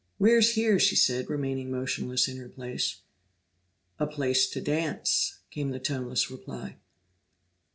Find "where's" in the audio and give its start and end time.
0.17-0.53